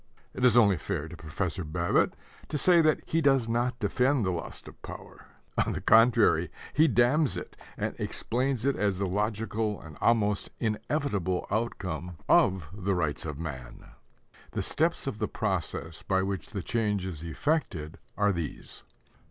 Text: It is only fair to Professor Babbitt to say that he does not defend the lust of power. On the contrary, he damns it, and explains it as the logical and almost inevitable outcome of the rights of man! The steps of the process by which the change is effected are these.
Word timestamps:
It 0.33 0.43
is 0.43 0.57
only 0.57 0.77
fair 0.77 1.07
to 1.07 1.15
Professor 1.15 1.63
Babbitt 1.63 2.15
to 2.49 2.57
say 2.57 2.81
that 2.81 3.01
he 3.05 3.21
does 3.21 3.47
not 3.47 3.77
defend 3.77 4.25
the 4.25 4.31
lust 4.31 4.67
of 4.67 4.81
power. 4.81 5.27
On 5.63 5.73
the 5.73 5.79
contrary, 5.79 6.49
he 6.73 6.87
damns 6.87 7.37
it, 7.37 7.55
and 7.77 7.93
explains 7.99 8.65
it 8.65 8.75
as 8.75 8.97
the 8.97 9.05
logical 9.05 9.79
and 9.79 9.99
almost 10.01 10.49
inevitable 10.59 11.45
outcome 11.51 12.17
of 12.27 12.67
the 12.73 12.95
rights 12.95 13.27
of 13.27 13.37
man! 13.37 13.91
The 14.53 14.63
steps 14.63 15.05
of 15.05 15.19
the 15.19 15.27
process 15.27 16.01
by 16.01 16.23
which 16.23 16.49
the 16.49 16.63
change 16.63 17.05
is 17.05 17.21
effected 17.21 17.99
are 18.17 18.31
these. 18.33 18.83